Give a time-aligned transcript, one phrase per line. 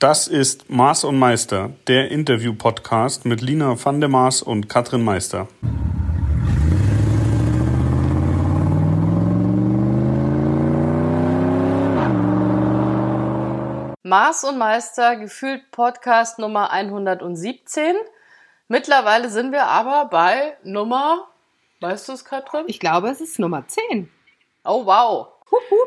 [0.00, 5.48] Das ist Maß und Meister, der Interview-Podcast mit Lina van der Maas und Katrin Meister.
[14.04, 17.96] Maß und Meister, gefühlt Podcast Nummer 117.
[18.68, 21.26] Mittlerweile sind wir aber bei Nummer,
[21.80, 22.66] weißt du es, Katrin?
[22.68, 24.08] Ich glaube, es ist Nummer 10.
[24.62, 25.37] Oh, wow.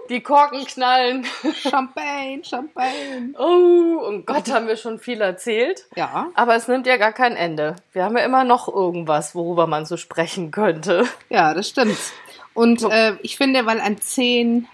[0.10, 1.26] Die Korken knallen.
[1.56, 3.34] Champagne, Champagne.
[3.38, 5.86] Oh, und Gott, haben wir schon viel erzählt.
[5.96, 6.30] Ja.
[6.34, 7.76] Aber es nimmt ja gar kein Ende.
[7.94, 11.08] Wir haben ja immer noch irgendwas, worüber man so sprechen könnte.
[11.30, 11.98] Ja, das stimmt.
[12.54, 14.68] Und äh, ich finde, weil ein zehn,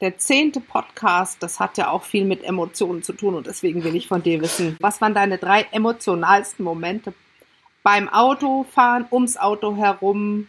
[0.00, 3.34] der zehnte Podcast, das hat ja auch viel mit Emotionen zu tun.
[3.34, 7.12] Und deswegen will ich von dir wissen, was waren deine drei emotionalsten Momente
[7.82, 10.48] beim Autofahren, ums Auto herum,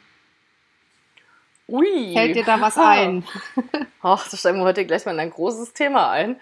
[1.71, 2.13] Ui.
[2.13, 3.23] Fällt dir da was ein?
[4.01, 6.39] Ach, da steigen wir heute gleich mal in ein großes Thema ein.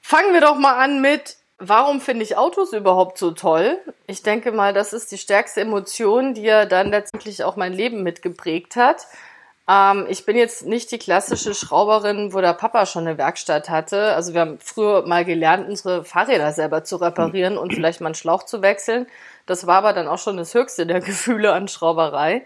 [0.00, 3.78] Fangen wir doch mal an mit, warum finde ich Autos überhaupt so toll?
[4.06, 8.02] Ich denke mal, das ist die stärkste Emotion, die ja dann letztendlich auch mein Leben
[8.02, 9.06] mitgeprägt hat.
[9.68, 14.14] Ähm, ich bin jetzt nicht die klassische Schrauberin, wo der Papa schon eine Werkstatt hatte.
[14.14, 18.14] Also wir haben früher mal gelernt, unsere Fahrräder selber zu reparieren und vielleicht mal einen
[18.14, 19.06] Schlauch zu wechseln.
[19.44, 22.44] Das war aber dann auch schon das höchste der Gefühle an Schrauberei.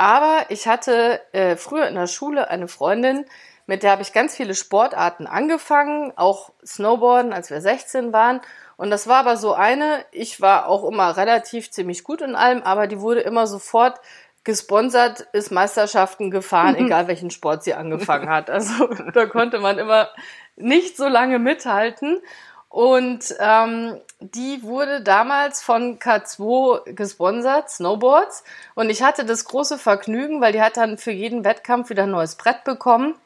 [0.00, 3.26] Aber ich hatte äh, früher in der Schule eine Freundin,
[3.66, 8.40] mit der habe ich ganz viele Sportarten angefangen, auch Snowboarden, als wir 16 waren.
[8.78, 12.62] Und das war aber so eine, ich war auch immer relativ ziemlich gut in allem,
[12.62, 14.00] aber die wurde immer sofort
[14.42, 16.86] gesponsert, ist Meisterschaften gefahren, mhm.
[16.86, 18.48] egal welchen Sport sie angefangen hat.
[18.48, 20.08] Also da konnte man immer
[20.56, 22.22] nicht so lange mithalten.
[22.70, 28.44] Und ähm, die wurde damals von K2 gesponsert, Snowboards.
[28.76, 32.12] Und ich hatte das große Vergnügen, weil die hat dann für jeden Wettkampf wieder ein
[32.12, 33.16] neues Brett bekommen,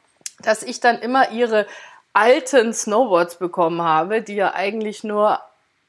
[0.41, 1.67] dass ich dann immer ihre
[2.15, 5.41] alten Snowboards bekommen habe, die ja eigentlich nur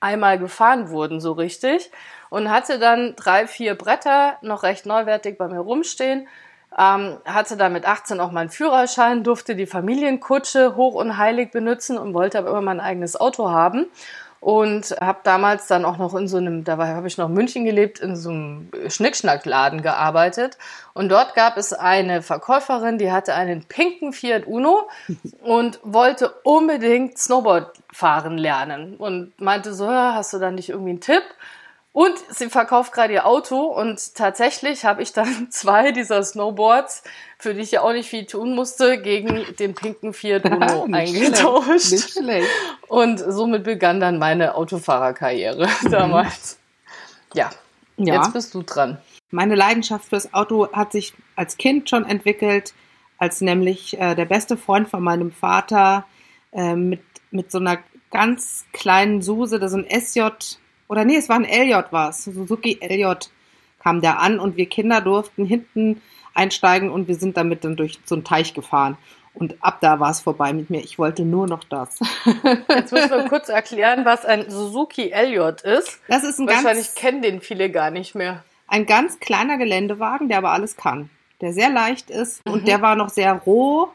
[0.02, 1.92] einmal gefahren wurden, so richtig.
[2.30, 6.28] Und hatte dann drei, vier Bretter noch recht neuwertig bei mir rumstehen
[6.78, 11.98] ähm, hatte dann mit 18 auch meinen Führerschein, durfte die Familienkutsche hoch und heilig benutzen
[11.98, 13.86] und wollte aber immer mein eigenes Auto haben.
[14.42, 17.66] Und habe damals dann auch noch in so einem, da habe ich noch in München
[17.66, 20.60] gelebt, in so einem Schnickschnackladen gearbeitet.
[20.94, 24.88] Und dort gab es eine Verkäuferin, die hatte einen pinken Fiat Uno
[25.42, 28.98] und wollte unbedingt Snowboard fahren lernen.
[28.98, 31.24] Und meinte so, hast du da nicht irgendwie einen Tipp?
[31.96, 37.04] Und sie verkauft gerade ihr Auto und tatsächlich habe ich dann zwei dieser Snowboards,
[37.40, 41.88] für die ich ja auch nicht viel tun musste, gegen den pinken Fiat Uno eingetauscht.
[41.88, 42.50] Schlecht, nicht schlecht.
[42.90, 45.90] Und somit begann dann meine Autofahrerkarriere mhm.
[45.90, 46.60] damals.
[47.34, 47.50] Ja,
[47.96, 48.98] ja, jetzt bist du dran.
[49.32, 52.74] Meine Leidenschaft fürs Auto hat sich als Kind schon entwickelt,
[53.20, 56.06] als nämlich äh, der beste Freund von meinem Vater
[56.52, 57.78] äh, mit, mit so einer
[58.12, 62.26] ganz kleinen Suse, das ist ein SJ oder nee, es war ein LJ war es,
[62.26, 63.28] Suzuki LJ
[63.80, 66.02] kam der an und wir Kinder durften hinten
[66.34, 68.98] einsteigen und wir sind damit dann durch so einen Teich gefahren.
[69.34, 70.80] Und ab da war es vorbei mit mir.
[70.80, 72.00] Ich wollte nur noch das.
[72.70, 76.00] Jetzt müssen wir kurz erklären, was ein Suzuki LJ ist.
[76.08, 78.44] Das ist ein Wahrscheinlich ganz, kennen den viele gar nicht mehr.
[78.68, 81.10] Ein ganz kleiner Geländewagen, der aber alles kann.
[81.42, 82.54] Der sehr leicht ist mhm.
[82.54, 83.90] und der war noch sehr roh,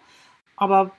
[0.57, 0.91] aber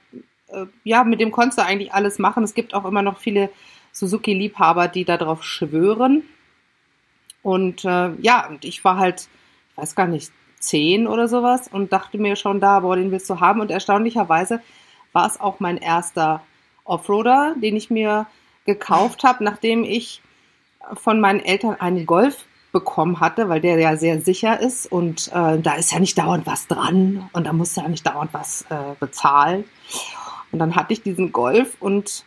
[0.47, 2.43] äh, ja, mit dem konntest du eigentlich alles machen.
[2.43, 3.49] Es gibt auch immer noch viele
[3.91, 6.23] Suzuki-Liebhaber, die darauf schwören.
[7.43, 9.27] Und äh, ja, und ich war halt,
[9.71, 13.29] ich weiß gar nicht, zehn oder sowas und dachte mir schon da, boah, den willst
[13.29, 13.61] du haben.
[13.61, 14.61] Und erstaunlicherweise
[15.11, 16.43] war es auch mein erster
[16.85, 18.27] Offroader, den ich mir
[18.65, 20.21] gekauft habe, nachdem ich
[20.93, 25.59] von meinen Eltern einen Golf bekommen hatte, weil der ja sehr sicher ist und äh,
[25.59, 28.65] da ist ja nicht dauernd was dran und da musst du ja nicht dauernd was
[28.69, 29.65] äh, bezahlen.
[30.51, 32.23] Und dann hatte ich diesen Golf und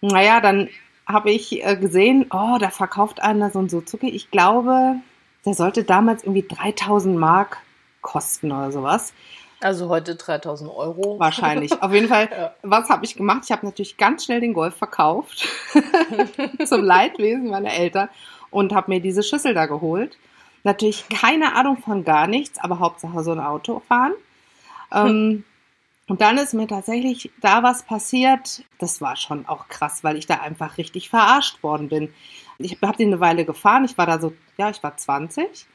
[0.00, 0.68] naja, dann
[1.12, 4.08] habe ich äh, gesehen, oh, da verkauft einer so ein Suzuki.
[4.08, 4.96] Ich glaube,
[5.44, 7.58] der sollte damals irgendwie 3000 Mark
[8.02, 9.12] kosten oder sowas.
[9.62, 11.18] Also heute 3000 Euro.
[11.18, 11.72] Wahrscheinlich.
[11.82, 12.54] Auf jeden Fall, ja.
[12.62, 13.42] was habe ich gemacht?
[13.44, 15.46] Ich habe natürlich ganz schnell den Golf verkauft.
[16.64, 18.08] zum Leidwesen meiner Eltern.
[18.50, 20.16] Und habe mir diese Schüssel da geholt.
[20.64, 24.12] Natürlich keine Ahnung von gar nichts, aber Hauptsache so ein Auto fahren.
[24.92, 25.44] Ähm,
[26.10, 28.64] und dann ist mir tatsächlich da was passiert.
[28.78, 32.12] Das war schon auch krass, weil ich da einfach richtig verarscht worden bin.
[32.58, 33.84] Ich habe den eine Weile gefahren.
[33.84, 35.68] Ich war da so, ja, ich war 20.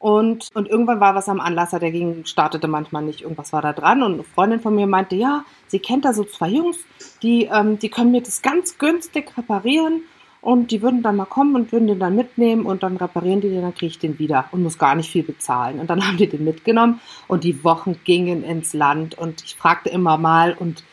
[0.00, 3.22] Und, und irgendwann war was am Anlasser, der ging, startete manchmal nicht.
[3.22, 4.02] Irgendwas war da dran.
[4.02, 6.78] Und eine Freundin von mir meinte, ja, sie kennt da so zwei Jungs,
[7.22, 10.02] die, ähm, die können mir das ganz günstig reparieren.
[10.46, 13.48] Und die würden dann mal kommen und würden den dann mitnehmen und dann reparieren die
[13.48, 15.80] den, dann kriege ich den wieder und muss gar nicht viel bezahlen.
[15.80, 19.88] Und dann haben die den mitgenommen und die Wochen gingen ins Land und ich fragte
[19.88, 20.84] immer mal und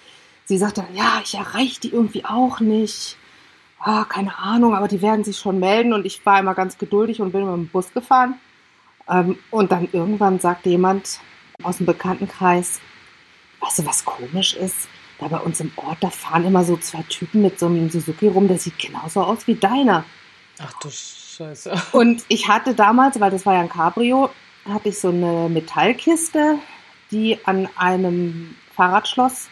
[0.46, 3.16] sie sagte, ja, ich erreiche die irgendwie auch nicht.
[3.78, 7.22] ah, keine Ahnung, aber die werden sich schon melden und ich war immer ganz geduldig
[7.22, 8.40] und bin mit dem Bus gefahren.
[9.08, 11.20] Ähm, und dann irgendwann sagte jemand
[11.62, 12.82] aus dem Bekanntenkreis,
[13.60, 14.88] weißt du, was komisch ist?
[15.24, 18.28] Da bei uns im Ort, da fahren immer so zwei Typen mit so einem Suzuki
[18.28, 20.04] rum, der sieht genauso aus wie deiner.
[20.60, 21.72] Ach du Scheiße.
[21.94, 24.30] Und ich hatte damals, weil das war ja ein Cabrio,
[24.68, 26.60] hatte ich so eine Metallkiste,
[27.12, 29.48] die an einem Fahrradschloss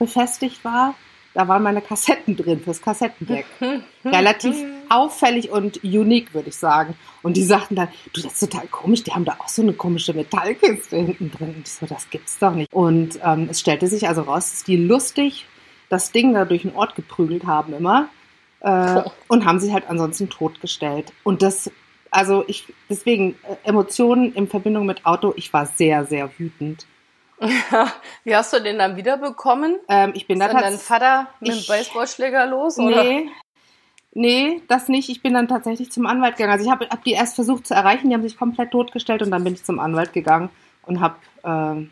[0.00, 0.96] befestigt war.
[1.34, 3.46] Da waren meine Kassetten drin fürs Kassettendeck.
[4.04, 4.56] Relativ
[4.92, 6.94] auffällig und unique, würde ich sagen.
[7.22, 9.72] Und die sagten dann, du, das ist total komisch, die haben da auch so eine
[9.72, 11.54] komische Metallkiste hinten drin.
[11.56, 12.72] Und ich so, das gibt's doch nicht.
[12.72, 15.46] Und ähm, es stellte sich also raus, dass die lustig
[15.88, 18.08] das Ding da durch den Ort geprügelt haben immer.
[18.60, 21.12] Äh, und haben sie halt ansonsten totgestellt.
[21.24, 21.70] Und das,
[22.10, 26.86] also ich, deswegen, äh, Emotionen in Verbindung mit Auto, ich war sehr, sehr wütend.
[28.24, 29.80] Wie hast du den dann wiederbekommen?
[29.88, 30.78] Ähm, ich bin Ist da dann dein.
[30.78, 32.78] Vater mit dem Baseballschläger los?
[32.78, 33.02] Oder?
[33.02, 33.30] Nee.
[34.14, 35.08] Nee, das nicht.
[35.08, 36.52] Ich bin dann tatsächlich zum Anwalt gegangen.
[36.52, 39.30] Also ich habe hab die erst versucht zu erreichen, die haben sich komplett totgestellt und
[39.30, 40.50] dann bin ich zum Anwalt gegangen
[40.84, 41.86] und habe äh,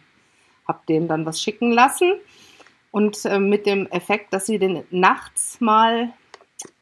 [0.68, 2.12] hab dem dann was schicken lassen.
[2.90, 6.10] Und äh, mit dem Effekt, dass sie den nachts mal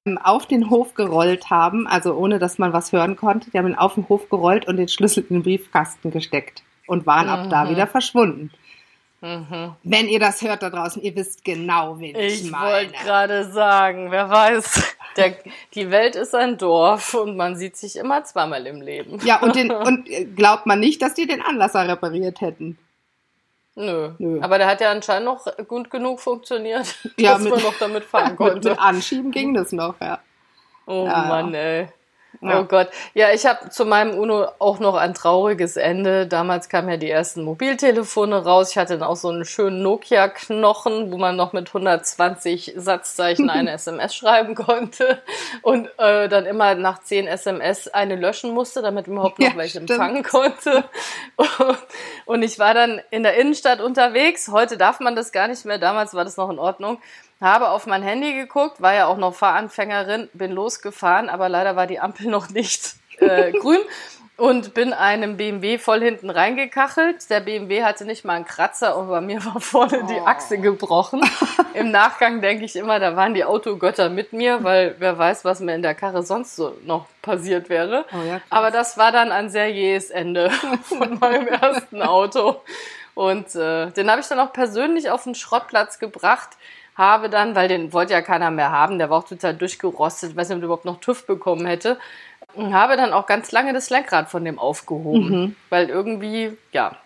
[0.05, 3.50] ähm, auf den Hof gerollt haben, also ohne dass man was hören konnte.
[3.50, 7.06] Die haben ihn auf den Hof gerollt und den Schlüssel in den Briefkasten gesteckt und
[7.06, 7.70] waren ab da Mhm.
[7.70, 8.50] wieder verschwunden.
[9.20, 9.75] Mhm.
[9.82, 12.73] Wenn ihr das hört da draußen, ihr wisst genau, wen ich, Ich meine.
[12.73, 15.35] wollte gerade sagen, wer weiß, der,
[15.75, 19.19] die Welt ist ein Dorf und man sieht sich immer zweimal im Leben.
[19.25, 22.79] Ja, und, den, und äh, glaubt man nicht, dass die den Anlasser repariert hätten.
[23.75, 24.11] Nö.
[24.19, 24.41] Nö.
[24.41, 28.05] Aber der hat ja anscheinend noch gut genug funktioniert, Ja, dass mit- man noch damit
[28.05, 28.71] fahren Mit, konnte.
[28.71, 30.21] mit Anschieben ging das noch, ja.
[30.87, 31.25] Oh ja.
[31.25, 31.88] Mann, ey.
[32.41, 32.61] Ja.
[32.61, 32.89] Oh Gott.
[33.15, 36.27] Ja, ich habe zu meinem UNO auch noch ein trauriges Ende.
[36.27, 38.71] Damals kamen ja die ersten Mobiltelefone raus.
[38.71, 43.73] Ich hatte dann auch so einen schönen Nokia-Knochen, wo man noch mit 120 Satzzeichen eine
[43.73, 45.21] SMS schreiben konnte
[45.63, 49.71] und äh, dann immer nach 10 SMS eine löschen musste, damit überhaupt noch Ja, welche
[49.79, 49.91] stimmt.
[49.91, 50.85] empfangen konnte.
[52.27, 54.49] Und ich war dann in der Innenstadt unterwegs.
[54.53, 55.79] Heute darf man das gar nicht mehr.
[55.79, 56.99] Damals war das noch in Ordnung
[57.40, 61.87] habe auf mein Handy geguckt, war ja auch noch Fahranfängerin, bin losgefahren, aber leider war
[61.87, 63.81] die Ampel noch nicht äh, grün
[64.38, 67.29] und bin einem BMW voll hinten reingekachelt.
[67.29, 71.29] Der BMW hatte nicht mal einen Kratzer und bei mir war vorne die Achse gebrochen.
[71.75, 75.58] Im Nachgang denke ich immer, da waren die Autogötter mit mir, weil wer weiß, was
[75.58, 78.05] mir in der Karre sonst so noch passiert wäre.
[78.12, 78.40] Oh ja.
[78.49, 80.50] Aber das war dann ein sehr jähes Ende
[80.82, 82.62] von meinem ersten Auto.
[83.14, 86.50] Und äh, den habe ich dann auch persönlich auf den Schrottplatz gebracht,
[86.99, 90.49] habe dann, weil den wollte ja keiner mehr haben, der war auch total durchgerostet, weiß
[90.49, 91.99] nicht, ob der überhaupt noch TÜV bekommen hätte,
[92.55, 95.56] und habe dann auch ganz lange das Lenkrad von dem aufgehoben, Mhm.
[95.71, 96.97] weil irgendwie, ja,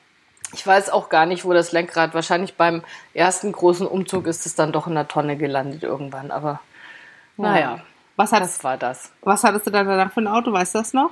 [0.54, 2.82] ich weiß auch gar nicht, wo das Lenkrad, wahrscheinlich beim
[3.14, 6.60] ersten großen Umzug ist es dann doch in der Tonne gelandet irgendwann, aber
[7.36, 7.80] naja,
[8.16, 9.12] Was, hattest, das war das.
[9.22, 11.10] was hattest du dann danach für ein Auto, weißt du das noch?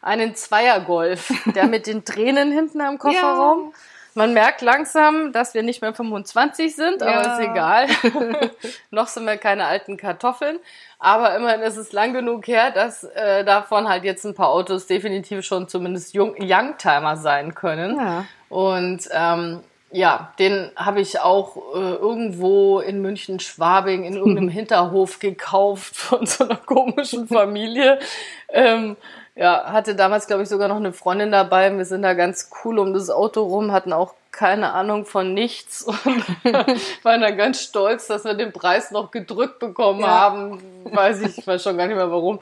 [0.00, 3.72] einen Zweiergolf, der mit den Tränen hinten am Kofferraum.
[4.18, 7.38] Man merkt langsam, dass wir nicht mehr 25 sind, aber Ja.
[7.38, 7.86] ist egal.
[8.90, 10.58] Noch sind wir keine alten Kartoffeln.
[10.98, 14.88] Aber immerhin ist es lang genug her, dass äh, davon halt jetzt ein paar Autos
[14.88, 17.96] definitiv schon zumindest Jung Youngtimer sein können.
[17.96, 18.24] Ja.
[18.48, 19.60] Und ähm,
[19.92, 26.26] ja, den habe ich auch äh, irgendwo in München Schwabing in irgendeinem Hinterhof gekauft von
[26.26, 28.00] so einer komischen Familie.
[28.48, 28.96] Ähm,
[29.38, 31.74] ja, hatte damals, glaube ich, sogar noch eine Freundin dabei.
[31.76, 35.82] Wir sind da ganz cool um das Auto rum, hatten auch keine Ahnung von nichts
[35.84, 36.04] und
[37.04, 40.08] waren dann ganz stolz, dass wir den Preis noch gedrückt bekommen Ja.
[40.08, 40.60] haben.
[40.84, 42.40] Weiß ich, ich weiß schon gar nicht mehr warum.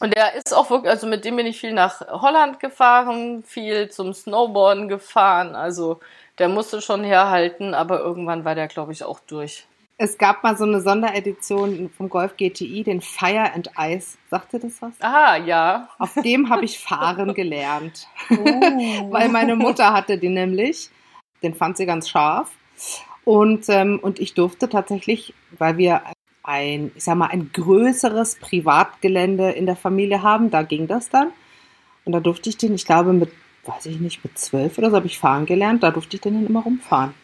[0.00, 3.88] Und der ist auch wirklich, also mit dem bin ich viel nach Holland gefahren, viel
[3.88, 5.54] zum Snowboarden gefahren.
[5.54, 6.00] Also
[6.38, 9.64] der musste schon herhalten, aber irgendwann war der, glaube ich, auch durch.
[9.96, 14.18] Es gab mal so eine Sonderedition vom Golf GTI, den Fire and Ice.
[14.28, 14.92] Sagt ihr das was?
[15.00, 15.88] Aha, ja.
[15.98, 18.08] Auf dem habe ich fahren gelernt.
[18.28, 20.90] Weil meine Mutter hatte den nämlich.
[21.44, 22.50] Den fand sie ganz scharf.
[23.24, 26.02] Und, ähm, und ich durfte tatsächlich, weil wir
[26.42, 31.30] ein, ich sag mal, ein größeres Privatgelände in der Familie haben, da ging das dann.
[32.04, 33.30] Und da durfte ich den, ich glaube, mit,
[33.64, 35.82] weiß ich nicht, mit zwölf oder so habe ich fahren gelernt.
[35.82, 37.14] Da durfte ich den dann immer rumfahren.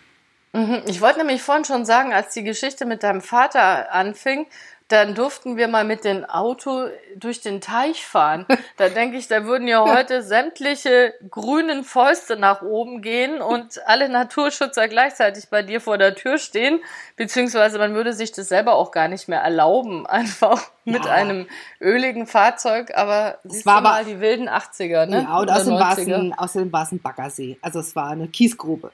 [0.52, 0.83] Mhm.
[0.87, 4.47] Ich wollte nämlich vorhin schon sagen, als die Geschichte mit deinem Vater anfing,
[4.88, 8.45] dann durften wir mal mit dem Auto durch den Teich fahren.
[8.76, 14.09] Da denke ich, da würden ja heute sämtliche grünen Fäuste nach oben gehen und alle
[14.09, 16.80] Naturschützer gleichzeitig bei dir vor der Tür stehen,
[17.14, 21.12] beziehungsweise man würde sich das selber auch gar nicht mehr erlauben, einfach mit Ja.
[21.12, 21.47] einem
[21.80, 25.23] öligen Fahrzeug, aber siehst war du mal die wilden 80er, ne?
[25.28, 26.14] Ja, und außerdem war, es 90er.
[26.16, 27.59] ein, außerdem war es ein Baggersee.
[27.61, 28.90] Also es war eine Kiesgrube.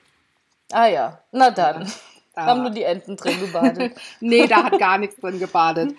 [0.73, 1.91] Ah ja, na dann.
[2.35, 3.97] Da haben nur die Enten drin gebadet.
[4.21, 5.95] nee, da hat gar nichts drin gebadet.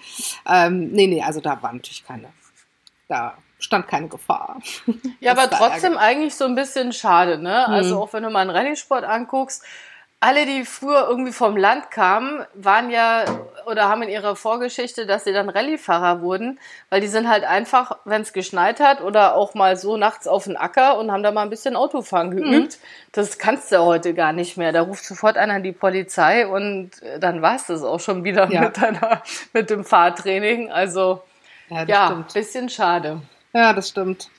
[0.47, 2.29] Ähm, nee, nee, also da war natürlich keine,
[3.07, 4.59] da stand keine Gefahr.
[5.19, 6.05] Ja, aber trotzdem Ärger.
[6.05, 7.67] eigentlich so ein bisschen schade, ne?
[7.67, 8.01] Also mhm.
[8.01, 9.63] auch wenn du mal einen Rallye-Sport anguckst,
[10.19, 13.25] alle, die früher irgendwie vom Land kamen, waren ja
[13.67, 16.59] oder haben in ihrer Vorgeschichte, dass sie dann Rallyefahrer wurden,
[16.89, 20.45] weil die sind halt einfach, wenn es geschneit hat oder auch mal so nachts auf
[20.45, 22.74] den Acker und haben da mal ein bisschen Autofahren geübt.
[22.74, 22.81] Mhm.
[23.12, 24.71] Das kannst du heute gar nicht mehr.
[24.71, 28.62] Da ruft sofort einer die Polizei und dann war es das auch schon wieder ja.
[28.62, 29.21] mit, deiner,
[29.53, 30.71] mit dem Fahrtraining.
[30.71, 31.21] Also
[31.69, 33.21] ja, ja bisschen schade.
[33.53, 34.29] Ja, das stimmt.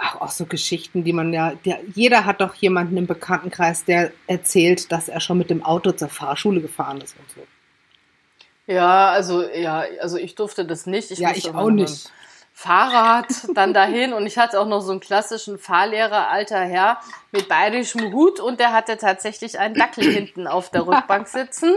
[0.00, 4.12] Ach, auch so Geschichten, die man ja, der, jeder hat doch jemanden im Bekanntenkreis, der
[4.28, 8.72] erzählt, dass er schon mit dem Auto zur Fahrschule gefahren ist und so.
[8.72, 11.10] Ja, also ja, also ich durfte das nicht.
[11.10, 12.12] Ich ja, ich auch nicht.
[12.52, 16.98] Fahrrad dann dahin und ich hatte auch noch so einen klassischen Fahrlehrer, alter Herr,
[17.30, 21.76] mit bayerischem Hut und der hatte tatsächlich einen Dackel hinten auf der Rückbank sitzen.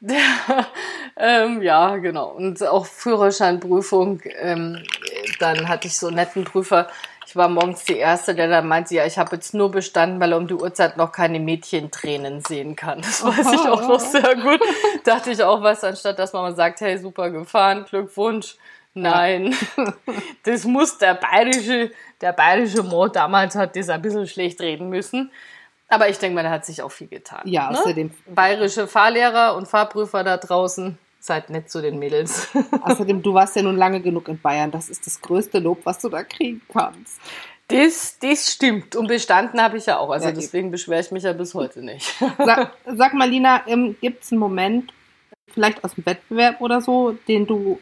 [0.00, 0.18] Der,
[1.16, 2.28] ähm, ja, genau.
[2.28, 4.82] Und auch Führerscheinprüfung, ähm,
[5.38, 6.88] dann hatte ich so einen netten Prüfer,
[7.30, 10.32] ich war morgens die Erste, der dann meinte, ja, ich habe jetzt nur bestanden, weil
[10.32, 13.02] er um die Uhrzeit noch keine Mädchentränen sehen kann.
[13.02, 14.60] Das weiß ich auch noch sehr gut.
[15.04, 18.56] Dachte ich auch was, anstatt dass man mal sagt, hey, super gefahren, Glückwunsch.
[18.94, 19.54] Nein,
[20.42, 25.30] das muss der bayerische, der bayerische Mo damals hat das ein bisschen schlecht reden müssen.
[25.86, 27.42] Aber ich denke mal, da hat sich auch viel getan.
[27.44, 27.78] Ja, ne?
[27.78, 28.10] außerdem.
[28.26, 32.48] Bayerische Fahrlehrer und Fahrprüfer da draußen, Seid nett zu den Mädels.
[32.82, 34.70] Außerdem, du warst ja nun lange genug in Bayern.
[34.70, 37.20] Das ist das größte Lob, was du da kriegen kannst.
[37.68, 38.96] Das, das stimmt.
[38.96, 40.10] Und bestanden habe ich ja auch.
[40.10, 42.14] Also ja, deswegen beschwere ich mich ja bis heute nicht.
[42.38, 44.92] Sag, sag mal, Lina, ähm, gibt es einen Moment,
[45.52, 47.78] vielleicht aus dem Wettbewerb oder so, den du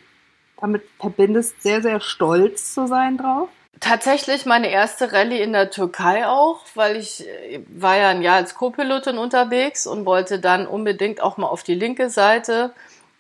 [0.61, 3.49] damit verbindest, sehr, sehr stolz zu sein drauf?
[3.81, 8.37] Tatsächlich meine erste Rallye in der Türkei auch, weil ich äh, war ja ein Jahr
[8.37, 12.73] als Co-Pilotin unterwegs und wollte dann unbedingt auch mal auf die linke Seite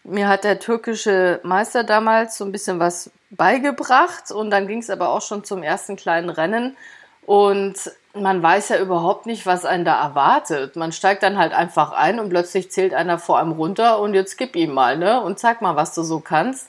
[0.05, 4.91] mir hat der türkische Meister damals so ein bisschen was beigebracht und dann ging es
[4.91, 6.77] aber auch schon zum ersten kleinen Rennen
[7.27, 7.75] und
[8.15, 10.77] man weiß ja überhaupt nicht, was einen da erwartet.
[10.77, 14.39] Man steigt dann halt einfach ein und plötzlich zählt einer vor einem runter und jetzt
[14.39, 15.21] gib ihm mal, ne?
[15.21, 16.69] Und zeig mal, was du so kannst.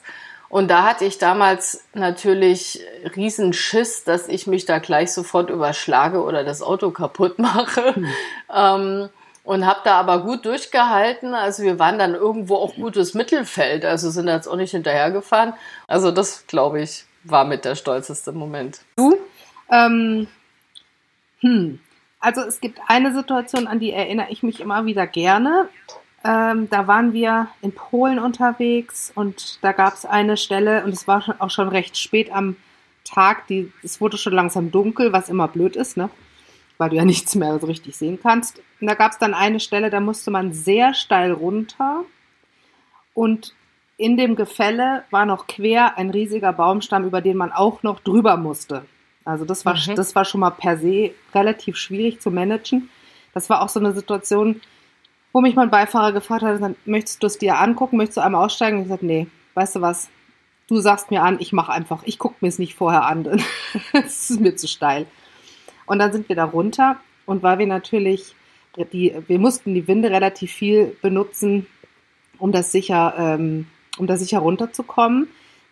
[0.50, 2.84] Und da hatte ich damals natürlich
[3.16, 7.94] riesen Schiss, dass ich mich da gleich sofort überschlage oder das Auto kaputt mache.
[7.94, 8.06] Hm.
[8.52, 9.08] Ähm,
[9.50, 11.34] und habe da aber gut durchgehalten.
[11.34, 15.54] Also wir waren dann irgendwo auch gutes Mittelfeld, also sind da jetzt auch nicht hinterhergefahren.
[15.88, 18.82] Also das, glaube ich, war mit der stolzeste Moment.
[18.94, 19.18] Du?
[19.68, 20.28] Ähm,
[21.40, 21.80] hm.
[22.20, 25.68] Also es gibt eine Situation, an die erinnere ich mich immer wieder gerne.
[26.22, 31.08] Ähm, da waren wir in Polen unterwegs und da gab es eine Stelle und es
[31.08, 32.54] war auch schon recht spät am
[33.02, 33.48] Tag.
[33.48, 36.08] Die, es wurde schon langsam dunkel, was immer blöd ist, ne?
[36.80, 38.60] Weil du ja nichts mehr so richtig sehen kannst.
[38.80, 42.04] Und da gab es dann eine Stelle, da musste man sehr steil runter
[43.14, 43.54] und
[43.98, 48.38] in dem Gefälle war noch quer ein riesiger Baumstamm, über den man auch noch drüber
[48.38, 48.86] musste.
[49.26, 49.94] Also das war, mhm.
[49.94, 52.88] das war schon mal per se relativ schwierig zu managen.
[53.34, 54.62] Das war auch so eine Situation,
[55.32, 58.78] wo mich mein Beifahrer gefragt hat, möchtest du es dir angucken, möchtest du einmal aussteigen?
[58.78, 60.08] Und ich sagte, nee, weißt du was,
[60.68, 63.24] du sagst mir an, ich mache einfach, ich gucke mir es nicht vorher an,
[63.92, 65.06] das ist mir zu steil.
[65.90, 68.36] Und dann sind wir da runter und weil wir natürlich
[68.92, 71.66] die, wir mussten die Winde relativ viel benutzen,
[72.38, 73.66] um das sicher, ähm,
[73.98, 75.26] um da sicher runterzukommen.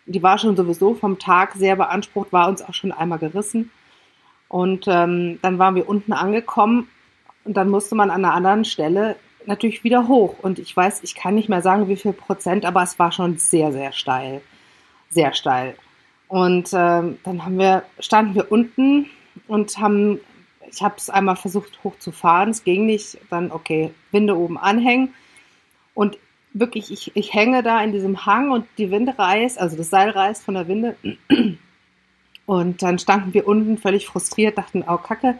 [0.07, 3.71] Die war schon sowieso vom Tag sehr beansprucht, war uns auch schon einmal gerissen.
[4.49, 6.89] Und ähm, dann waren wir unten angekommen
[7.45, 10.35] und dann musste man an einer anderen Stelle natürlich wieder hoch.
[10.41, 13.37] Und ich weiß, ich kann nicht mehr sagen, wie viel Prozent, aber es war schon
[13.37, 14.41] sehr, sehr steil.
[15.11, 15.75] Sehr steil.
[16.27, 19.05] Und ähm, dann haben wir, standen wir unten
[19.47, 20.19] und haben,
[20.71, 25.13] ich habe es einmal versucht hochzufahren, es ging nicht, dann okay, Winde oben anhängen
[25.93, 26.17] und
[26.53, 30.09] wirklich, ich, ich hänge da in diesem Hang und die Winde reißt, also das Seil
[30.09, 30.95] reißt von der Winde
[32.45, 35.37] und dann standen wir unten völlig frustriert, dachten, oh Kacke,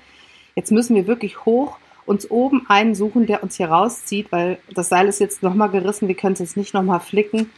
[0.55, 1.77] jetzt müssen wir wirklich hoch
[2.09, 6.07] uns oben einen suchen, der uns hier rauszieht, weil das Seil ist jetzt nochmal gerissen,
[6.07, 7.51] wir können es jetzt nicht nochmal flicken.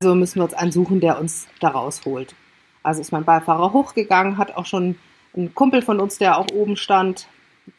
[0.00, 2.34] Also müssen wir uns einen suchen, der uns da rausholt.
[2.82, 4.96] Also ist mein Beifahrer hochgegangen, hat auch schon
[5.36, 7.28] ein Kumpel von uns, der auch oben stand,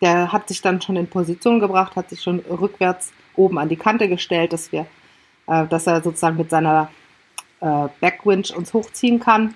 [0.02, 3.76] der hat sich dann schon in Position gebracht, hat sich schon rückwärts oben an die
[3.76, 4.86] Kante gestellt, dass wir,
[5.48, 6.90] äh, dass er sozusagen mit seiner
[7.60, 9.56] äh, Backwinch uns hochziehen kann.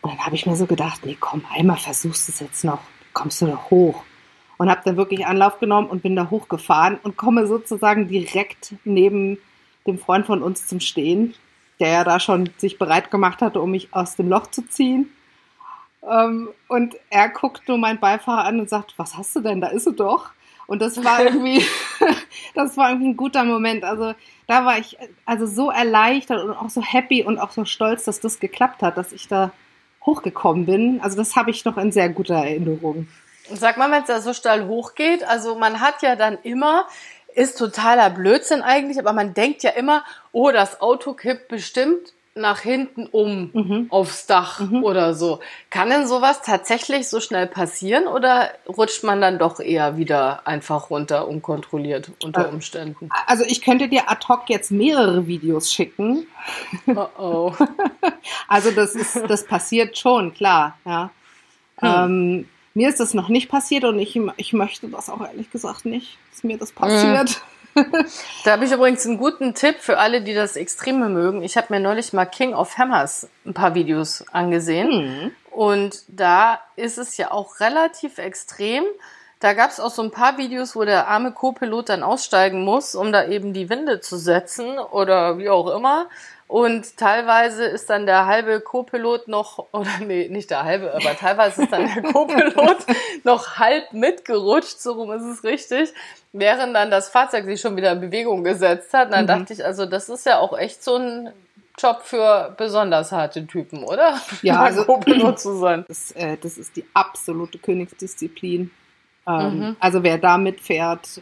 [0.00, 2.80] Und dann habe ich mir so gedacht, nee, komm, einmal versuchst du es jetzt noch,
[3.12, 4.02] kommst du da hoch.
[4.56, 9.38] Und habe dann wirklich Anlauf genommen und bin da hochgefahren und komme sozusagen direkt neben
[9.86, 11.34] dem Freund von uns zum Stehen,
[11.80, 15.10] der ja da schon sich bereit gemacht hatte, um mich aus dem Loch zu ziehen.
[16.10, 19.60] Ähm, und er guckt nur meinen Beifahrer an und sagt, was hast du denn?
[19.60, 20.30] Da ist sie doch.
[20.66, 21.64] Und das war irgendwie,
[22.54, 23.84] das war irgendwie ein guter Moment.
[23.84, 24.14] Also
[24.46, 28.20] da war ich also so erleichtert und auch so happy und auch so stolz, dass
[28.20, 29.52] das geklappt hat, dass ich da
[30.04, 31.00] hochgekommen bin.
[31.02, 33.08] Also das habe ich noch in sehr guter Erinnerung.
[33.52, 36.86] Sag mal, wenn es da so steil hochgeht, also man hat ja dann immer,
[37.34, 42.60] ist totaler Blödsinn eigentlich, aber man denkt ja immer, oh, das Auto kippt bestimmt nach
[42.60, 43.86] hinten um mhm.
[43.90, 44.82] aufs Dach mhm.
[44.82, 45.38] oder so.
[45.70, 50.90] Kann denn sowas tatsächlich so schnell passieren oder rutscht man dann doch eher wieder einfach
[50.90, 53.08] runter unkontrolliert unter äh, Umständen?
[53.26, 56.26] Also ich könnte dir ad hoc jetzt mehrere Videos schicken.
[56.86, 57.52] Oh oh.
[58.48, 61.10] also das ist, das passiert schon, klar, ja.
[61.78, 61.88] Hm.
[61.88, 65.84] Ähm, mir ist das noch nicht passiert und ich, ich möchte das auch ehrlich gesagt
[65.84, 67.30] nicht, dass mir das passiert.
[67.30, 67.54] Mhm
[68.44, 71.42] da habe ich übrigens einen guten Tipp für alle, die das Extreme mögen.
[71.42, 74.88] Ich habe mir neulich mal King of Hammers ein paar Videos angesehen.
[74.88, 75.30] Mhm.
[75.50, 78.84] Und da ist es ja auch relativ extrem.
[79.40, 82.94] Da gab es auch so ein paar Videos, wo der arme Co-Pilot dann aussteigen muss,
[82.94, 86.08] um da eben die Winde zu setzen oder wie auch immer.
[86.54, 91.64] Und teilweise ist dann der halbe Co-Pilot noch, oder nee, nicht der halbe, aber teilweise
[91.64, 92.76] ist dann der Co-Pilot
[93.24, 95.92] noch halb mitgerutscht, so rum ist es richtig,
[96.32, 99.06] während dann das Fahrzeug sich schon wieder in Bewegung gesetzt hat.
[99.06, 99.26] Und dann mhm.
[99.26, 101.32] dachte ich, also das ist ja auch echt so ein
[101.76, 104.20] Job für besonders harte Typen, oder?
[104.42, 105.84] Ja, also Co-Pilot zu sein.
[105.88, 108.70] Das, äh, das ist die absolute Königsdisziplin.
[109.26, 109.76] Ähm, mhm.
[109.80, 111.20] Also wer da mitfährt,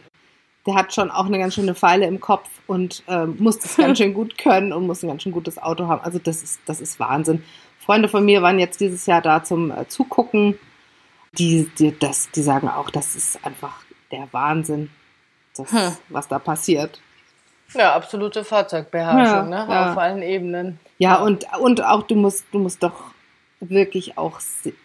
[0.65, 3.97] der hat schon auch eine ganz schöne Pfeile im Kopf und ähm, muss das ganz
[3.99, 6.01] schön gut können und muss ein ganz schön gutes Auto haben.
[6.01, 7.43] Also das ist, das ist Wahnsinn.
[7.79, 10.57] Freunde von mir waren jetzt dieses Jahr da zum äh, Zugucken.
[11.37, 14.89] Die, die, das, die sagen auch, das ist einfach der Wahnsinn,
[15.57, 15.97] das, hm.
[16.09, 17.01] was da passiert.
[17.73, 19.67] Ja, absolute Fahrzeugbeherrschung, ja, ne?
[19.67, 19.91] Ja.
[19.91, 20.79] Auf allen Ebenen.
[20.99, 22.93] Ja, und, und auch du musst, du musst doch
[23.59, 24.39] wirklich auch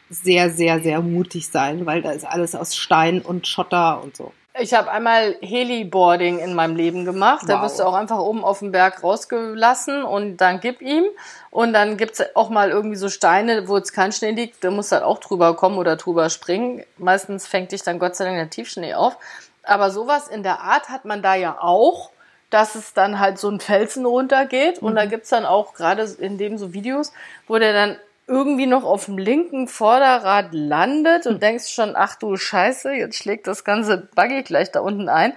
[0.08, 4.32] sehr, sehr, sehr mutig sein, weil da ist alles aus Stein und Schotter und so.
[4.60, 7.42] Ich habe einmal Heliboarding in meinem Leben gemacht.
[7.42, 7.48] Wow.
[7.48, 11.04] Da wirst du auch einfach oben auf dem Berg rausgelassen und dann gib ihm.
[11.50, 14.64] Und dann gibt's auch mal irgendwie so Steine, wo jetzt kein Schnee liegt.
[14.64, 16.84] Da musst du halt auch drüber kommen oder drüber springen.
[16.96, 19.16] Meistens fängt dich dann Gott sei Dank der Tiefschnee auf.
[19.62, 22.10] Aber sowas in der Art hat man da ja auch,
[22.50, 24.80] dass es dann halt so ein Felsen runtergeht.
[24.80, 24.96] Und mhm.
[24.96, 27.12] da gibt's dann auch gerade in dem so Videos,
[27.46, 27.96] wo der dann
[28.28, 31.40] irgendwie noch auf dem linken Vorderrad landet und hm.
[31.40, 35.32] denkst schon, ach du Scheiße, jetzt schlägt das ganze Buggy gleich da unten ein.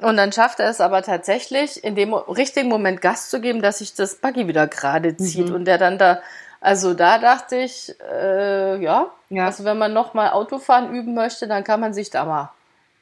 [0.00, 3.78] Und dann schafft er es aber tatsächlich, in dem richtigen Moment Gas zu geben, dass
[3.78, 5.48] sich das Buggy wieder gerade zieht.
[5.48, 5.54] Mhm.
[5.56, 6.20] Und der dann da,
[6.60, 11.64] also da dachte ich, äh, ja, ja, also wenn man nochmal Autofahren üben möchte, dann
[11.64, 12.52] kann man sich da mal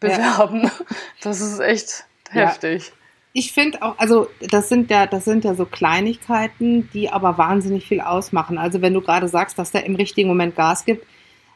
[0.01, 0.65] bewerben.
[0.65, 0.71] Ja.
[1.23, 2.89] Das ist echt heftig.
[2.89, 2.93] Ja
[3.39, 7.87] ich finde auch, also das sind ja, das sind ja so Kleinigkeiten, die aber wahnsinnig
[7.87, 8.57] viel ausmachen.
[8.57, 11.07] Also wenn du gerade sagst, dass der im richtigen Moment Gas gibt,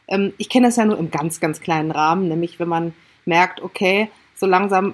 [0.07, 2.93] ähm, ich kenne das ja nur im ganz, ganz kleinen Rahmen, nämlich wenn man
[3.25, 4.93] merkt, okay, so langsam,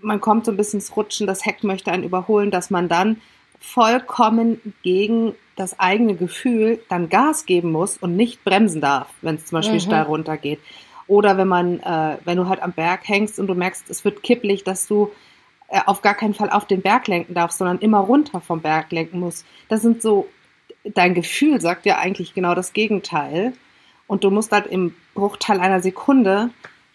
[0.00, 3.20] man kommt so ein bisschen ins Rutschen, das Heck möchte einen überholen, dass man dann
[3.58, 9.46] vollkommen gegen das eigene Gefühl dann Gas geben muss und nicht bremsen darf, wenn es
[9.46, 9.84] zum Beispiel mhm.
[9.84, 10.60] steil runtergeht.
[11.08, 14.22] Oder wenn man, äh, wenn du halt am Berg hängst und du merkst, es wird
[14.22, 15.10] kipplig, dass du
[15.68, 19.20] auf gar keinen Fall auf den Berg lenken darfst, sondern immer runter vom Berg lenken
[19.20, 19.46] musst.
[19.68, 20.28] Das sind so,
[20.84, 23.52] dein Gefühl sagt ja eigentlich genau das Gegenteil.
[24.06, 26.50] Und du musst halt im Bruchteil einer Sekunde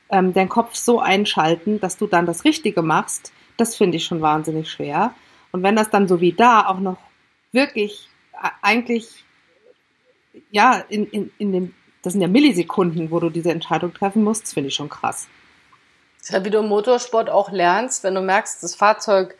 [0.09, 3.31] ähm, deinen Kopf so einschalten, dass du dann das Richtige machst.
[3.57, 5.13] Das finde ich schon wahnsinnig schwer.
[5.51, 6.97] Und wenn das dann so wie da auch noch
[7.51, 9.23] wirklich äh, eigentlich,
[10.49, 14.51] ja, in, in, in dem, das sind ja Millisekunden, wo du diese Entscheidung treffen musst,
[14.51, 15.27] finde ich schon krass.
[16.23, 19.35] Das ist ja, wie du im Motorsport auch lernst, wenn du merkst, das Fahrzeug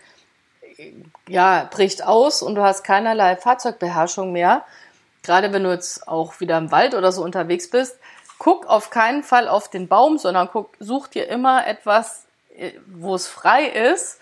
[1.30, 4.66] ja, bricht aus und du hast keinerlei Fahrzeugbeherrschung mehr,
[5.24, 7.98] gerade wenn du jetzt auch wieder im Wald oder so unterwegs bist,
[8.38, 12.26] guck auf keinen Fall auf den Baum, sondern guck, such dir immer etwas,
[12.58, 14.20] äh, wo es frei ist,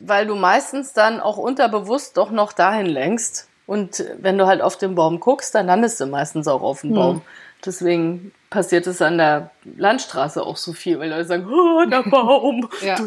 [0.00, 3.46] weil du meistens dann auch unterbewusst doch noch dahin lenkst.
[3.66, 6.90] Und wenn du halt auf den Baum guckst, dann landest du meistens auch auf dem
[6.90, 6.96] hm.
[6.96, 7.22] Baum.
[7.62, 12.68] Deswegen passiert es an der Landstraße auch so viel, weil Leute sagen, oh, der Baum.
[12.84, 12.98] ja.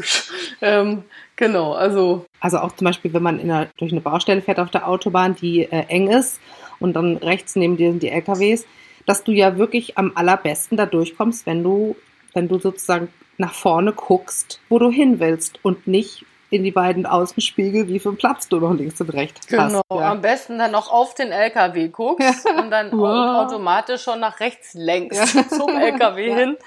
[0.62, 1.04] ähm,
[1.36, 2.26] genau, also.
[2.40, 5.64] Also auch zum Beispiel, wenn man einer, durch eine Baustelle fährt auf der Autobahn, die
[5.64, 6.40] äh, eng ist
[6.80, 8.66] und dann rechts neben dir sind die LKWs,
[9.06, 11.98] dass du ja wirklich am allerbesten da durchkommst, wenn du,
[12.34, 17.08] wenn du sozusagen nach vorne guckst, wo du hin willst und nicht in die beiden
[17.08, 19.64] Außenspiegel, wie viel Platz du noch links und rechts genau.
[19.64, 19.72] hast.
[19.90, 20.12] Genau, ja.
[20.12, 22.62] am besten dann noch auf den LKW guckst ja.
[22.62, 23.46] und dann wow.
[23.46, 25.48] automatisch schon nach rechts lenkst ja.
[25.50, 26.58] zum LKW hin.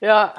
[0.00, 0.34] Ja,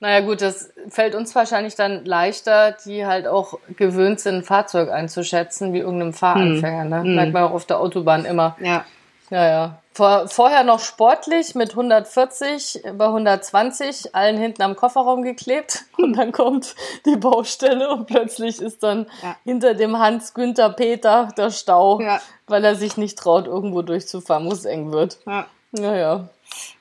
[0.00, 4.90] naja gut, das fällt uns wahrscheinlich dann leichter, die halt auch gewöhnt sind, ein Fahrzeug
[4.90, 6.82] einzuschätzen, wie irgendeinem Fahranfänger.
[6.82, 6.90] Hm.
[6.90, 7.00] Ne?
[7.02, 7.14] Hm.
[7.14, 8.56] Merkt man auch auf der Autobahn immer.
[8.60, 8.84] Ja.
[9.30, 9.78] Ja, ja.
[9.92, 15.84] Vor, vorher noch sportlich mit 140 bei 120, allen hinten am Kofferraum geklebt.
[15.96, 16.74] Und dann kommt
[17.06, 19.36] die Baustelle und plötzlich ist dann ja.
[19.44, 22.20] hinter dem Hans-Günther Peter der Stau, ja.
[22.46, 25.18] weil er sich nicht traut, irgendwo durchzufahren, wo es eng wird.
[25.26, 25.46] Ja.
[25.72, 26.28] Ja, ja.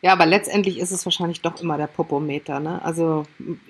[0.01, 2.59] Ja, aber letztendlich ist es wahrscheinlich doch immer der Popometer.
[2.59, 2.81] Ne?
[2.83, 3.25] Also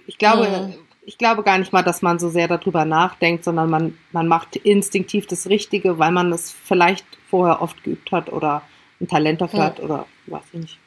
[0.08, 0.74] ich glaube, mhm.
[1.06, 4.56] Ich glaube gar nicht mal, dass man so sehr darüber nachdenkt, sondern man, man macht
[4.56, 8.64] instinktiv das Richtige, weil man es vielleicht vorher oft geübt hat oder
[9.00, 9.66] ein Talent dafür ja.
[9.66, 10.80] hat oder weiß ich nicht.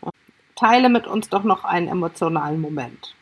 [0.57, 3.15] Teile mit uns doch noch einen emotionalen Moment.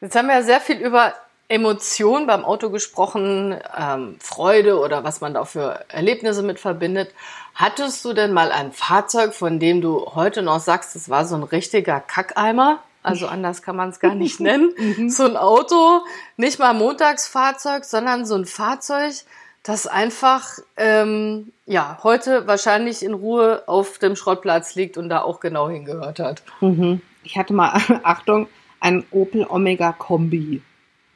[0.00, 1.14] Jetzt haben wir ja sehr viel über
[1.48, 7.14] Emotionen beim Auto gesprochen, ähm, Freude oder was man da für Erlebnisse mit verbindet.
[7.54, 11.36] Hattest du denn mal ein Fahrzeug, von dem du heute noch sagst, es war so
[11.36, 12.80] ein richtiger Kackeimer?
[13.06, 14.72] Also anders kann man es gar nicht nennen.
[14.76, 15.08] Mhm.
[15.08, 16.00] so ein Auto,
[16.36, 19.14] nicht mal Montagsfahrzeug, sondern so ein Fahrzeug,
[19.62, 25.40] das einfach ähm, ja heute wahrscheinlich in Ruhe auf dem Schrottplatz liegt und da auch
[25.40, 26.42] genau hingehört hat.
[26.60, 27.00] Mhm.
[27.22, 28.48] Ich hatte mal, Achtung,
[28.80, 30.62] ein Opel Omega Kombi.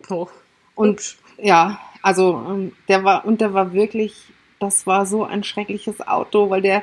[0.09, 0.29] Oh.
[0.75, 6.07] Und ja, also ähm, der war und der war wirklich, das war so ein schreckliches
[6.07, 6.83] Auto, weil der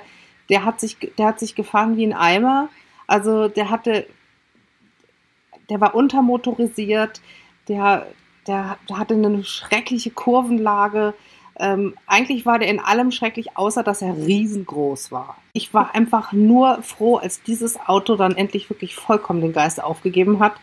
[0.50, 2.70] der hat sich der hat sich gefahren wie ein Eimer.
[3.08, 4.06] Also der hatte
[5.70, 7.22] der war untermotorisiert,
[7.68, 8.08] der
[8.48, 11.14] der, der hatte eine schreckliche Kurvenlage
[11.60, 15.38] ähm, eigentlich war der in allem schrecklich, außer dass er riesengroß war.
[15.54, 20.40] Ich war einfach nur froh, als dieses Auto dann endlich wirklich vollkommen den Geist aufgegeben
[20.40, 20.54] hat.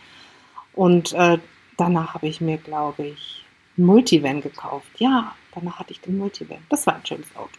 [0.72, 1.38] Und äh,
[1.76, 3.44] danach habe ich mir, glaube ich,
[3.76, 4.86] ein Multivan gekauft.
[4.98, 6.58] Ja, danach hatte ich den Multivan.
[6.68, 7.58] Das war ein schönes Auto.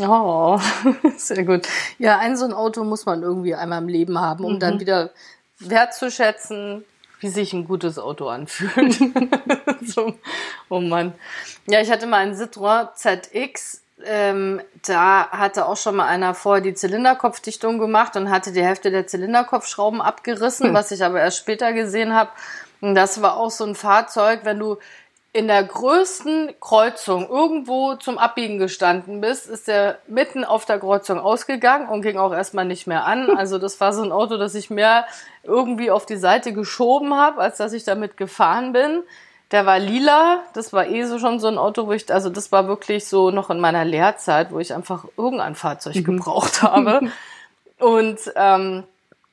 [0.00, 0.58] Oh,
[1.16, 1.68] sehr gut.
[1.98, 4.60] Ja, ein so ein Auto muss man irgendwie einmal im Leben haben, um mhm.
[4.60, 5.10] dann wieder
[5.58, 6.84] wertzuschätzen,
[7.20, 8.94] wie sich ein gutes Auto anfühlt.
[9.86, 10.14] so,
[10.68, 11.14] oh Mann.
[11.66, 13.82] Ja, ich hatte mal einen Citroën ZX.
[14.04, 18.90] Ähm, da hatte auch schon mal einer vorher die Zylinderkopfdichtung gemacht und hatte die Hälfte
[18.90, 20.74] der Zylinderkopfschrauben abgerissen, hm.
[20.74, 22.30] was ich aber erst später gesehen habe.
[22.80, 24.76] Und das war auch so ein Fahrzeug, wenn du
[25.34, 31.18] in der größten Kreuzung irgendwo zum Abbiegen gestanden bist, ist der mitten auf der Kreuzung
[31.18, 33.28] ausgegangen und ging auch erstmal nicht mehr an.
[33.36, 35.06] Also das war so ein Auto, das ich mehr
[35.42, 39.02] irgendwie auf die Seite geschoben habe, als dass ich damit gefahren bin.
[39.50, 42.52] Der war lila, das war eh so schon so ein Auto, wo ich, also das
[42.52, 46.04] war wirklich so noch in meiner Lehrzeit, wo ich einfach irgendein Fahrzeug mhm.
[46.04, 47.10] gebraucht habe.
[47.80, 48.84] Und ähm,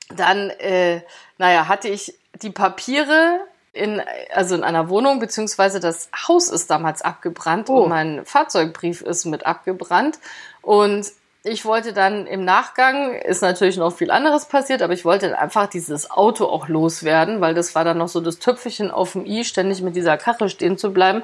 [0.09, 1.01] dann, äh,
[1.37, 3.39] naja, hatte ich die Papiere
[3.73, 4.01] in,
[4.33, 7.83] also in einer Wohnung, beziehungsweise das Haus ist damals abgebrannt oh.
[7.83, 10.19] und mein Fahrzeugbrief ist mit abgebrannt.
[10.61, 11.07] Und
[11.43, 15.67] ich wollte dann im Nachgang, ist natürlich noch viel anderes passiert, aber ich wollte einfach
[15.67, 19.43] dieses Auto auch loswerden, weil das war dann noch so das Tüpfelchen auf dem i,
[19.43, 21.23] ständig mit dieser Karre stehen zu bleiben.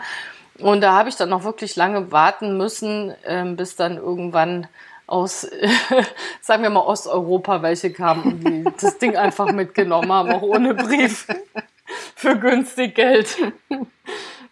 [0.57, 4.67] Und da habe ich dann noch wirklich lange warten müssen, ähm, bis dann irgendwann
[5.05, 5.47] aus,
[6.41, 10.73] sagen wir mal, Osteuropa welche kamen und die das Ding einfach mitgenommen haben, auch ohne
[10.73, 11.27] Brief
[12.15, 13.35] für günstig Geld.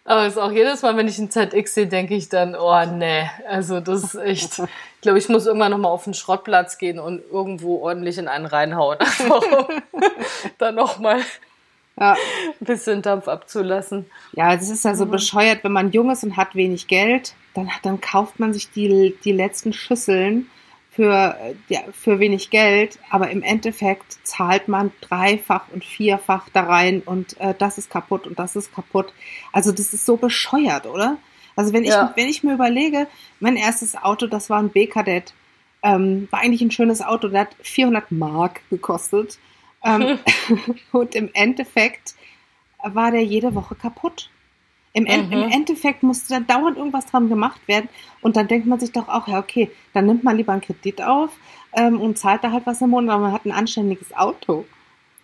[0.04, 2.84] Aber es ist auch jedes Mal, wenn ich ein ZX sehe, denke ich dann, oh
[2.86, 4.58] nee, also das ist echt.
[4.60, 8.46] Ich glaube, ich muss irgendwann nochmal auf den Schrottplatz gehen und irgendwo ordentlich in einen
[8.46, 8.98] reinhauen.
[9.00, 9.82] Einfach um
[10.58, 11.20] dann nochmal
[11.98, 12.12] ja.
[12.60, 14.06] ein bisschen Dampf abzulassen.
[14.32, 15.10] Ja, es ist ja so mhm.
[15.10, 19.16] bescheuert, wenn man jung ist und hat wenig Geld, dann, dann kauft man sich die,
[19.24, 20.48] die letzten Schüsseln
[20.96, 21.36] für,
[21.68, 27.38] ja, für wenig Geld, aber im Endeffekt zahlt man dreifach und vierfach da rein und
[27.38, 29.12] äh, das ist kaputt und das ist kaputt.
[29.52, 31.18] Also das ist so bescheuert, oder?
[31.54, 32.14] Also wenn ich, ja.
[32.16, 33.08] wenn ich mir überlege,
[33.40, 35.34] mein erstes Auto, das war ein B-Kadett,
[35.82, 39.38] ähm, war eigentlich ein schönes Auto, der hat 400 Mark gekostet
[39.84, 40.18] ähm,
[40.92, 42.14] und im Endeffekt
[42.82, 44.30] war der jede Woche kaputt.
[44.96, 45.32] Im, mhm.
[45.32, 47.90] Im, Endeffekt musste da dauernd irgendwas dran gemacht werden.
[48.22, 51.02] Und dann denkt man sich doch auch, ja, okay, dann nimmt man lieber einen Kredit
[51.02, 51.32] auf
[51.74, 54.64] ähm, und zahlt da halt was im Monat, aber man hat ein anständiges Auto.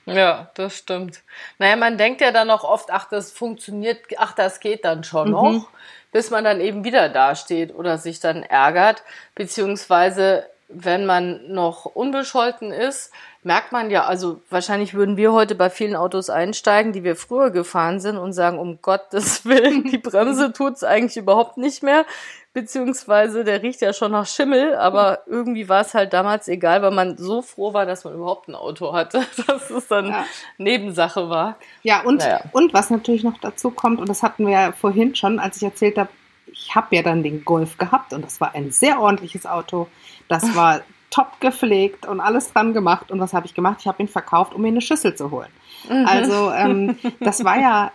[0.04, 1.22] Ja, das stimmt.
[1.58, 5.28] Naja, man denkt ja dann auch oft, ach, das funktioniert, ach, das geht dann schon
[5.28, 5.32] mhm.
[5.32, 5.68] noch,
[6.10, 9.04] bis man dann eben wieder dasteht oder sich dann ärgert,
[9.34, 15.68] beziehungsweise wenn man noch unbescholten ist, merkt man ja, also wahrscheinlich würden wir heute bei
[15.68, 20.52] vielen Autos einsteigen, die wir früher gefahren sind und sagen, um Gottes Willen, die Bremse
[20.52, 22.04] tut's eigentlich überhaupt nicht mehr,
[22.52, 26.90] beziehungsweise der riecht ja schon nach Schimmel, aber irgendwie war es halt damals egal, weil
[26.90, 30.24] man so froh war, dass man überhaupt ein Auto hatte, dass es dann ja.
[30.58, 31.56] Nebensache war.
[31.82, 32.42] Ja, und, naja.
[32.52, 35.62] und was natürlich noch dazu kommt, und das hatten wir ja vorhin schon, als ich
[35.62, 36.10] erzählt habe,
[36.46, 39.88] ich habe ja dann den Golf gehabt und das war ein sehr ordentliches Auto.
[40.28, 43.10] Das war top gepflegt und alles dran gemacht.
[43.10, 43.78] Und was habe ich gemacht?
[43.80, 45.50] Ich habe ihn verkauft, um mir eine Schüssel zu holen.
[45.88, 46.06] Mhm.
[46.06, 47.92] Also ähm, das war ja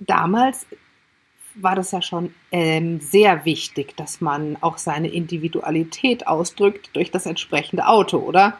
[0.00, 0.66] damals
[1.54, 7.26] war das ja schon ähm, sehr wichtig, dass man auch seine Individualität ausdrückt durch das
[7.26, 8.58] entsprechende Auto, oder?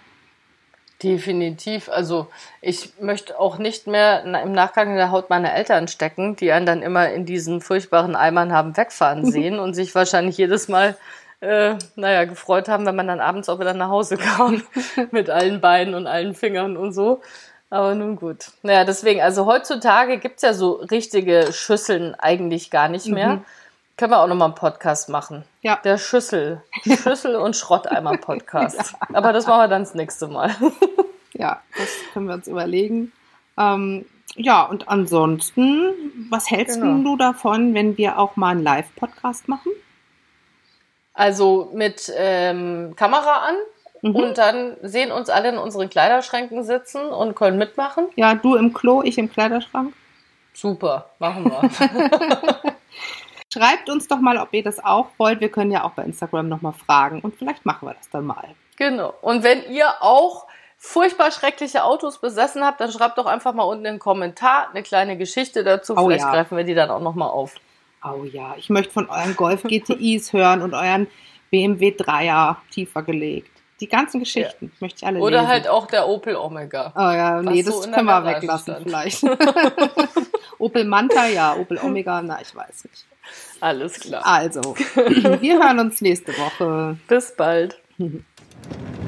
[1.03, 1.89] Definitiv.
[1.89, 2.27] Also
[2.61, 6.67] ich möchte auch nicht mehr im Nachgang in der Haut meiner Eltern stecken, die einen
[6.67, 10.97] dann immer in diesen furchtbaren Eimern haben wegfahren sehen und sich wahrscheinlich jedes Mal,
[11.41, 14.63] äh, naja, gefreut haben, wenn man dann abends auch wieder nach Hause kam
[15.11, 17.23] mit allen Beinen und allen Fingern und so.
[17.71, 18.51] Aber nun gut.
[18.63, 23.37] Naja, deswegen, also heutzutage gibt's ja so richtige Schüsseln eigentlich gar nicht mehr.
[23.37, 23.45] Mhm.
[24.01, 25.45] Können wir auch nochmal einen Podcast machen.
[25.61, 25.79] Ja.
[25.85, 26.63] Der Schüssel.
[26.87, 28.93] Schüssel- und Schrotteimer-Podcast.
[28.93, 28.99] ja.
[29.15, 30.57] Aber das machen wir dann das nächste Mal.
[31.35, 33.13] ja, das können wir uns überlegen.
[33.59, 35.93] Ähm, ja, und ansonsten,
[36.31, 37.03] was hältst genau.
[37.11, 39.71] du davon, wenn wir auch mal einen Live-Podcast machen?
[41.13, 43.57] Also mit ähm, Kamera an
[44.01, 44.17] mhm.
[44.17, 48.07] und dann sehen uns alle in unseren Kleiderschränken sitzen und können mitmachen.
[48.17, 49.93] Ja, du im Klo, ich im Kleiderschrank.
[50.55, 52.71] Super, machen wir.
[53.53, 55.41] Schreibt uns doch mal, ob ihr das auch wollt.
[55.41, 58.49] Wir können ja auch bei Instagram nochmal fragen und vielleicht machen wir das dann mal.
[58.77, 59.13] Genau.
[59.23, 60.47] Und wenn ihr auch
[60.79, 64.85] furchtbar schreckliche Autos besessen habt, dann schreibt doch einfach mal unten in den Kommentar eine
[64.85, 65.95] kleine Geschichte dazu.
[65.97, 66.31] Oh, Vielleicht ja.
[66.31, 67.57] greifen wir die dann auch nochmal auf.
[68.05, 71.09] Oh ja, ich möchte von euren Golf GTIs hören und euren
[71.51, 73.51] BMW 3er tiefer gelegt.
[73.81, 74.73] Die ganzen Geschichten ja.
[74.79, 75.49] möchte ich alle Oder lesen.
[75.49, 76.93] halt auch der Opel Omega.
[76.95, 79.23] Oh ja, nee, das so können wir weglassen vielleicht.
[80.61, 83.07] Opel Manta, ja, Opel Omega, na, ich weiß nicht.
[83.61, 84.25] Alles klar.
[84.25, 84.75] Also,
[85.41, 86.97] wir hören uns nächste Woche.
[87.09, 87.79] Bis bald.